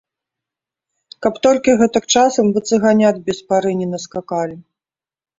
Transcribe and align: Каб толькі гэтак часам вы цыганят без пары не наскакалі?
Каб 1.25 1.33
толькі 1.47 1.75
гэтак 1.81 2.07
часам 2.21 2.45
вы 2.55 2.59
цыганят 2.69 3.15
без 3.27 3.41
пары 3.51 3.71
не 3.83 3.87
наскакалі? 3.93 4.57